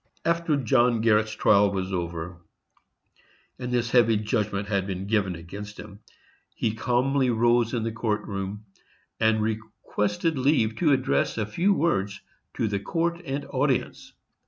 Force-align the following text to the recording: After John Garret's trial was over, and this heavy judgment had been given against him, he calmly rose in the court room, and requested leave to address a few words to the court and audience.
After 0.25 0.57
John 0.57 0.99
Garret's 1.01 1.33
trial 1.35 1.69
was 1.69 1.93
over, 1.93 2.37
and 3.59 3.71
this 3.71 3.91
heavy 3.91 4.17
judgment 4.17 4.67
had 4.67 4.87
been 4.87 5.05
given 5.05 5.35
against 5.35 5.77
him, 5.79 5.99
he 6.55 6.73
calmly 6.73 7.29
rose 7.29 7.71
in 7.75 7.83
the 7.83 7.91
court 7.91 8.23
room, 8.25 8.65
and 9.19 9.43
requested 9.43 10.39
leave 10.39 10.75
to 10.77 10.91
address 10.91 11.37
a 11.37 11.45
few 11.45 11.71
words 11.75 12.19
to 12.55 12.67
the 12.67 12.79
court 12.79 13.21
and 13.25 13.45
audience. 13.45 14.11